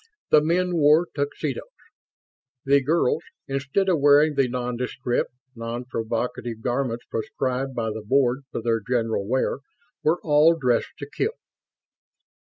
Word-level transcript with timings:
The 0.31 0.41
men 0.41 0.77
wore 0.77 1.05
tuxedos. 1.15 1.69
The 2.65 2.81
girls, 2.81 3.23
instead 3.47 3.87
of 3.87 3.99
wearing 4.01 4.33
the 4.33 4.47
nondescript, 4.47 5.29
non 5.55 5.85
provocative 5.85 6.61
garments 6.63 7.05
prescribed 7.05 7.75
by 7.75 7.91
the 7.91 8.01
Board 8.03 8.41
for 8.51 8.63
their 8.63 8.79
general 8.79 9.27
wear, 9.27 9.59
were 10.01 10.19
all 10.23 10.57
dressed 10.57 10.97
to 10.97 11.07
kill. 11.07 11.33